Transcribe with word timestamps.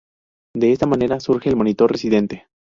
De 0.55 0.71
esta 0.71 0.87
manera 0.87 1.19
surge 1.19 1.47
el 1.47 1.55
monitor 1.55 1.91
residente. 1.91 2.47